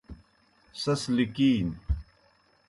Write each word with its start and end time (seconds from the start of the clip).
سیْس 0.81 1.01
لِکِینیْ 1.15 1.75